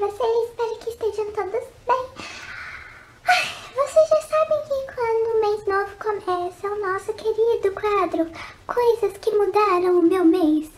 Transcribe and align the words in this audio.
vocês? 0.00 0.48
Espero 0.48 0.78
que 0.78 0.90
estejam 0.90 1.30
todos 1.32 1.68
bem. 1.86 2.06
Vocês 3.76 4.08
já 4.08 4.22
sabem 4.22 4.62
que 4.62 4.94
quando 4.94 5.26
o 5.28 5.40
mês 5.42 5.66
novo 5.66 5.90
começa, 5.98 6.68
o 6.68 6.80
nosso 6.80 7.12
querido 7.12 7.70
quadro 7.72 8.30
Coisas 8.66 9.18
que 9.18 9.30
mudaram 9.32 9.98
o 9.98 10.02
meu 10.02 10.24
mês, 10.24 10.70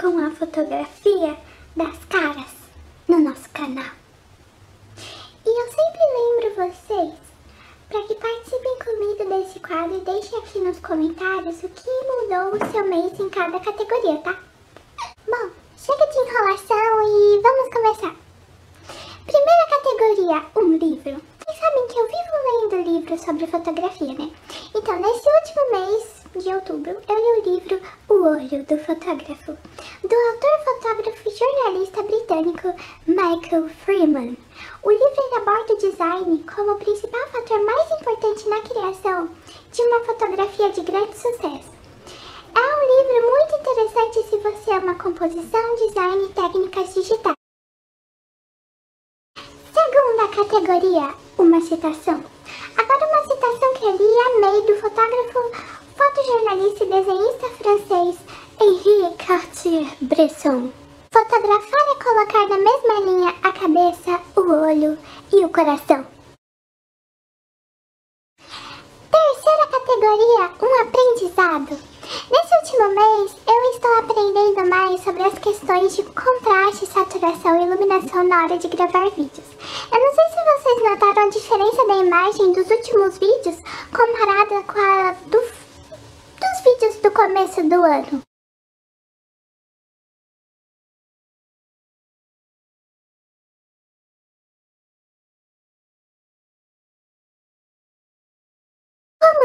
com 0.00 0.24
a 0.24 0.30
fotografia 0.30 1.36
das 1.74 2.04
caras 2.04 2.52
no 3.08 3.18
nosso 3.18 3.48
canal. 3.50 3.92
E 5.44 5.48
eu 5.48 5.66
sempre 5.66 6.00
lembro 6.14 6.70
vocês 6.70 7.14
para 7.88 8.02
que 8.02 8.14
participem 8.14 8.78
comigo 8.84 9.28
desse 9.30 9.58
quadro 9.58 9.96
e 9.96 10.00
deixem 10.00 10.38
aqui 10.38 10.60
nos 10.60 10.78
comentários 10.78 11.60
o 11.64 11.68
que 11.68 11.90
mudou 11.90 12.54
o 12.54 12.70
seu 12.70 12.86
mês 12.86 13.18
em 13.18 13.28
cada 13.30 13.58
categoria, 13.58 14.18
tá? 14.18 14.38
Bom, 15.26 15.50
chega 15.76 16.06
de 16.06 16.18
enrolação 16.18 17.02
e 17.08 17.40
vamos 17.42 17.72
começar. 17.72 18.30
Primeira 19.26 19.66
categoria, 19.70 20.46
um 20.56 20.76
livro. 20.76 21.22
Vocês 21.38 21.58
sabem 21.58 21.86
que 21.88 21.98
eu 21.98 22.10
livros 23.10 23.22
sobre 23.22 23.46
fotografia, 23.46 24.14
né? 24.14 24.30
Então, 24.74 24.96
nesse 25.00 25.28
último 25.28 25.70
mês 25.72 26.44
de 26.44 26.54
outubro, 26.54 26.90
eu 27.08 27.16
li 27.16 27.40
o 27.40 27.54
livro 27.54 27.80
O 28.08 28.14
Olho 28.24 28.64
do 28.64 28.78
Fotógrafo, 28.78 29.52
do 30.02 30.14
autor, 30.14 30.64
fotógrafo 30.64 31.28
e 31.28 31.36
jornalista 31.36 32.02
britânico 32.04 32.72
Michael 33.06 33.68
Freeman. 33.84 34.36
O 34.82 34.90
livro 34.90 35.36
aborda 35.36 35.74
o 35.74 35.78
design 35.78 36.44
como 36.54 36.72
o 36.72 36.78
principal 36.78 37.26
fator 37.32 37.60
mais 37.64 37.90
importante 38.00 38.48
na 38.48 38.60
criação 38.60 39.28
de 39.72 39.82
uma 39.82 40.04
fotografia 40.04 40.70
de 40.70 40.80
grande 40.82 41.18
sucesso. 41.18 41.80
É 42.54 42.60
um 42.60 43.12
livro 43.12 43.30
muito 43.30 43.56
interessante 43.56 44.22
se 44.28 44.36
você 44.38 44.70
ama 44.72 44.94
composição, 44.94 45.76
design 45.76 46.26
e 46.26 46.32
técnicas 46.32 46.94
digitais. 46.94 47.34
Segunda 49.72 50.28
categoria, 50.28 51.14
uma 51.38 51.60
citação. 51.60 52.39
Agora 52.76 53.06
uma 53.06 53.22
citação 53.22 53.74
que 53.74 53.90
li 53.92 54.04
e 54.04 54.20
amei 54.36 54.62
do 54.66 54.80
fotógrafo, 54.80 55.40
fotojornalista 55.96 56.84
e 56.84 56.88
desenhista 56.88 57.48
francês 57.50 58.18
Henri 58.60 59.16
Cartier-Bresson. 59.16 60.72
Fotografar 61.12 61.88
é 61.88 62.02
colocar 62.02 62.48
na 62.48 62.58
mesma 62.58 63.00
linha 63.00 63.34
a 63.42 63.52
cabeça, 63.52 64.20
o 64.36 64.40
olho 64.40 64.98
e 65.32 65.44
o 65.44 65.48
coração. 65.48 66.06
Terceira 69.10 69.66
categoria, 69.66 70.50
um 70.62 70.80
aprendizado. 70.82 71.89
Nesse 72.10 72.56
último 72.56 72.88
mês, 72.88 73.36
eu 73.46 73.70
estou 73.70 73.98
aprendendo 73.98 74.68
mais 74.68 75.00
sobre 75.00 75.22
as 75.22 75.38
questões 75.38 75.94
de 75.94 76.02
contraste, 76.02 76.86
saturação 76.86 77.60
e 77.60 77.66
iluminação 77.66 78.24
na 78.24 78.44
hora 78.44 78.58
de 78.58 78.66
gravar 78.66 79.08
vídeos. 79.10 79.46
Eu 79.92 80.00
não 80.00 80.14
sei 80.14 80.24
se 80.24 80.62
vocês 80.62 80.90
notaram 80.90 81.26
a 81.26 81.30
diferença 81.30 81.86
da 81.86 81.96
imagem 81.98 82.52
dos 82.52 82.68
últimos 82.68 83.16
vídeos 83.16 83.56
comparada 83.94 84.62
com 84.64 84.80
a 84.80 85.14
do, 85.26 85.40
dos 85.40 86.64
vídeos 86.64 86.96
do 86.96 87.10
começo 87.12 87.62
do 87.62 87.76
ano. 87.76 88.29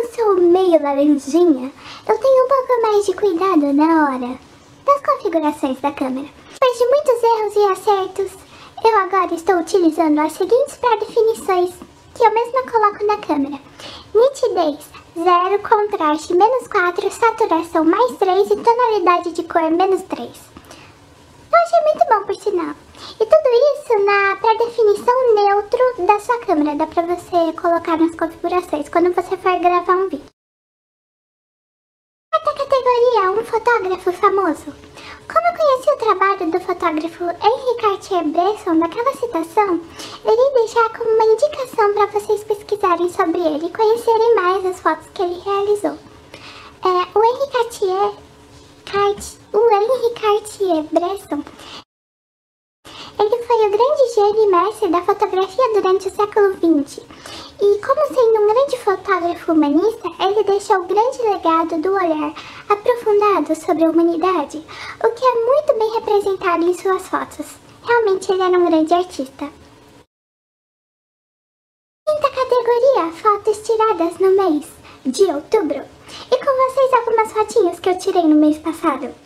Como 0.05 0.15
sou 0.15 0.35
meio 0.35 0.83
laranjinha, 0.83 1.71
eu 2.07 2.17
tenho 2.19 2.45
um 2.45 2.47
pouco 2.47 2.81
mais 2.81 3.05
de 3.05 3.13
cuidado 3.13 3.73
na 3.73 4.05
hora 4.05 4.39
das 4.85 5.01
configurações 5.01 5.79
da 5.81 5.91
câmera. 5.91 6.27
Depois 6.51 6.77
de 6.77 6.85
muitos 6.85 7.23
erros 7.23 7.55
e 7.55 7.71
acertos, 7.71 8.31
eu 8.83 8.97
agora 8.99 9.33
estou 9.33 9.55
utilizando 9.57 10.19
as 10.19 10.33
seguintes 10.33 10.77
pré-definições 10.77 11.73
que 12.13 12.23
eu 12.23 12.33
mesma 12.33 12.71
coloco 12.71 13.05
na 13.05 13.17
câmera. 13.17 13.59
Nitidez, 14.13 14.85
0, 15.17 15.59
contraste, 15.67 16.33
menos 16.35 16.67
4, 16.67 17.11
saturação, 17.11 17.83
mais 17.83 18.15
3 18.17 18.51
e 18.51 18.55
tonalidade 18.57 19.31
de 19.31 19.43
cor, 19.43 19.71
menos 19.71 20.03
3. 20.03 20.29
Eu 21.51 21.59
achei 21.59 21.81
muito 21.81 22.05
bom, 22.09 22.25
por 22.25 22.35
sinal. 22.35 22.75
E 23.19 23.25
tudo 23.25 23.49
na 24.03 24.35
pré-definição 24.37 25.35
neutro 25.35 26.05
da 26.05 26.19
sua 26.19 26.39
câmera. 26.39 26.75
Dá 26.75 26.87
pra 26.87 27.03
você 27.03 27.53
colocar 27.53 27.97
nas 27.97 28.15
configurações 28.15 28.89
quando 28.89 29.13
você 29.13 29.37
for 29.37 29.59
gravar 29.59 29.95
um 29.95 30.09
vídeo. 30.09 30.25
Quarta 32.31 32.53
categoria, 32.53 33.31
um 33.31 33.45
fotógrafo 33.45 34.11
famoso. 34.11 34.75
Como 35.31 35.47
eu 35.47 35.57
conheci 35.57 35.89
o 35.89 35.97
trabalho 35.97 36.51
do 36.51 36.59
fotógrafo 36.59 37.23
Henri 37.23 37.81
Cartier-Bresson 37.81 38.73
naquela 38.75 39.13
citação, 39.13 39.81
irei 40.23 40.53
deixar 40.53 40.89
como 40.89 41.09
uma 41.09 41.25
indicação 41.25 41.93
para 41.93 42.05
vocês 42.07 42.43
pesquisarem 42.43 43.09
sobre 43.09 43.39
ele 43.39 43.67
e 43.67 43.73
conhecerem 43.73 44.35
mais 44.35 44.65
as 44.65 44.79
fotos 44.79 45.07
que 45.13 45.21
ele 45.21 45.39
realizou. 45.39 45.97
É, 46.83 47.17
o 47.17 47.23
Henri 47.23 47.51
Cartier, 47.51 48.11
Cart, 48.85 49.23
o 49.53 49.69
Henri 49.71 50.13
Cartier-Bresson 50.19 51.43
ele 53.17 53.43
foi 53.43 53.67
o 53.67 53.69
grande 53.69 54.13
gênio 54.13 54.43
e 54.43 54.47
mestre 54.47 54.89
da 54.89 55.01
fotografia 55.01 55.73
durante 55.73 56.07
o 56.07 56.15
século 56.15 56.53
XX. 56.53 56.99
E 57.61 57.79
como 57.79 58.07
sendo 58.07 58.41
um 58.41 58.53
grande 58.53 58.77
fotógrafo 58.77 59.51
humanista, 59.53 60.11
ele 60.19 60.43
deixou 60.43 60.77
um 60.77 60.87
grande 60.87 61.21
legado 61.21 61.81
do 61.81 61.93
olhar 61.93 62.33
aprofundado 62.67 63.55
sobre 63.55 63.85
a 63.85 63.89
humanidade, 63.89 64.63
o 65.03 65.09
que 65.09 65.25
é 65.25 65.45
muito 65.45 65.79
bem 65.79 65.93
representado 65.93 66.65
em 66.65 66.73
suas 66.73 67.07
fotos. 67.07 67.45
Realmente 67.83 68.31
ele 68.31 68.41
era 68.41 68.59
um 68.59 68.65
grande 68.65 68.93
artista. 68.93 69.49
Quinta 72.07 72.29
categoria, 72.29 73.11
fotos 73.13 73.57
tiradas 73.59 74.19
no 74.19 74.35
mês 74.35 74.65
de 75.05 75.23
outubro. 75.25 75.83
E 76.31 76.37
com 76.37 76.71
vocês 76.71 76.93
algumas 76.93 77.31
fotinhas 77.31 77.79
que 77.79 77.89
eu 77.89 77.97
tirei 77.97 78.23
no 78.23 78.35
mês 78.35 78.57
passado. 78.57 79.24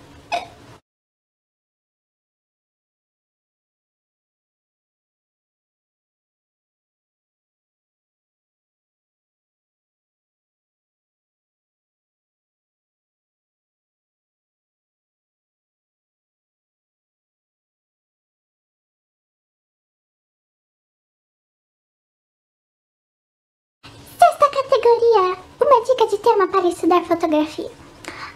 Categoria 24.89 25.37
Uma 25.61 25.85
dica 25.85 26.07
de 26.07 26.17
tema 26.17 26.47
para 26.47 26.67
estudar 26.67 27.03
fotografia. 27.03 27.69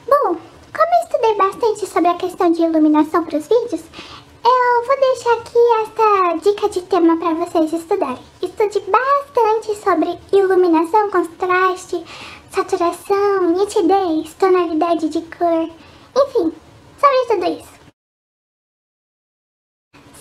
Bom, 0.06 0.36
como 0.36 0.94
eu 0.94 1.04
estudei 1.04 1.36
bastante 1.36 1.88
sobre 1.88 2.10
a 2.10 2.16
questão 2.16 2.52
de 2.52 2.62
iluminação 2.62 3.24
para 3.24 3.38
os 3.38 3.48
vídeos, 3.48 3.82
eu 4.46 4.86
vou 4.86 5.00
deixar 5.00 5.34
aqui 5.34 5.58
esta 5.82 6.50
dica 6.50 6.70
de 6.70 6.82
tema 6.84 7.18
para 7.18 7.34
vocês 7.34 7.74
estudarem. 7.74 8.20
Estude 8.42 8.82
bastante 8.82 9.76
sobre 9.82 10.20
iluminação, 10.32 11.10
contraste, 11.10 12.04
saturação, 12.52 13.50
nitidez, 13.52 14.34
tonalidade 14.36 15.10
de 15.10 15.22
cor, 15.22 15.70
enfim, 16.16 16.54
sobre 17.00 17.26
tudo 17.30 17.46
isso. 17.46 17.74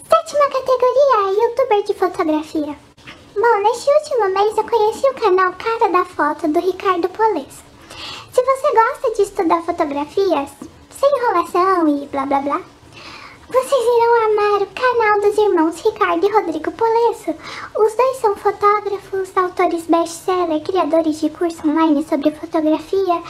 Sétima 0.09 0.49
categoria, 0.49 1.43
youtuber 1.43 1.83
de 1.83 1.95
fotografia. 1.95 2.92
Bom, 3.35 3.63
neste 3.63 3.91
último 3.91 4.29
mês 4.29 4.59
eu 4.59 4.65
conheci 4.65 5.07
o 5.07 5.15
canal 5.15 5.55
Cara 5.55 5.91
da 5.91 6.05
Foto 6.05 6.47
do 6.49 6.61
Ricardo 6.61 7.09
Polesso. 7.09 7.65
Se 8.31 8.43
você 8.43 8.73
gosta 8.73 9.11
de 9.17 9.23
estudar 9.23 9.63
fotografias, 9.63 10.51
sem 10.91 11.11
enrolação 11.17 11.89
e 11.89 12.07
blá 12.09 12.27
blá 12.27 12.41
blá, 12.41 12.61
vocês 13.49 13.73
irão 13.73 14.25
amar 14.27 14.63
o 14.63 14.67
canal 14.67 15.21
dos 15.23 15.39
irmãos 15.39 15.81
Ricardo 15.81 16.27
e 16.27 16.31
Rodrigo 16.31 16.73
Polesso. 16.73 17.35
Os 17.75 17.95
dois 17.95 18.17
são 18.19 18.37
fotógrafos, 18.37 19.35
autores 19.35 19.87
best-seller, 19.87 20.63
criadores 20.63 21.19
de 21.19 21.31
curso 21.31 21.67
online 21.67 22.05
sobre 22.05 22.33
fotografia, 22.33 23.23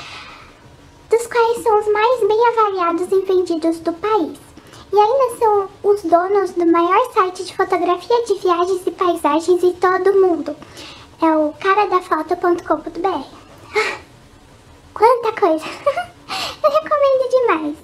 dos 1.10 1.26
quais 1.28 1.62
são 1.62 1.78
os 1.78 1.86
mais 1.86 2.26
bem 2.26 2.48
avaliados 2.48 3.06
e 3.12 3.20
vendidos 3.20 3.78
do 3.78 3.92
país 3.92 4.41
e 4.92 4.98
ainda 4.98 5.36
são 5.38 5.68
os 5.82 6.02
donos 6.02 6.52
do 6.52 6.66
maior 6.66 7.12
site 7.12 7.44
de 7.44 7.56
fotografia 7.56 8.24
de 8.24 8.34
viagens 8.34 8.86
e 8.86 8.90
paisagens 8.90 9.60
de 9.60 9.72
todo 9.74 10.10
o 10.10 10.20
mundo. 10.20 10.56
É 11.20 11.36
o 11.36 11.52
caradafoto.com.br. 11.54 13.26
Quanta 14.92 15.40
coisa! 15.40 15.64
Eu 16.62 16.70
recomendo 16.70 17.30
demais. 17.30 17.76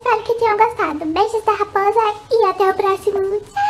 Espero 0.00 0.22
que 0.24 0.34
tenham 0.34 0.56
gostado. 0.56 1.04
Beijos 1.04 1.44
da 1.44 1.52
raposa 1.52 2.20
e 2.30 2.44
até 2.44 2.70
o 2.70 2.74
próximo. 2.74 3.40
Tchau! 3.40 3.65